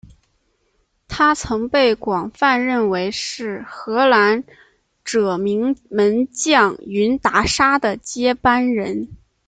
[1.07, 4.43] 他曾被广泛认为是荷兰
[5.05, 9.09] 着名门将云达沙的接班人。